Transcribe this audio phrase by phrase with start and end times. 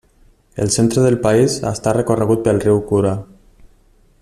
[0.63, 3.13] El centre del país està recorregut pel riu Kura.